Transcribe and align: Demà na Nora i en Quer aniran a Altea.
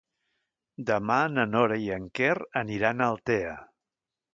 Demà 0.87 1.19
na 1.35 1.45
Nora 1.51 1.79
i 1.85 1.93
en 1.99 2.11
Quer 2.21 2.33
aniran 2.67 3.05
a 3.09 3.15
Altea. 3.15 3.59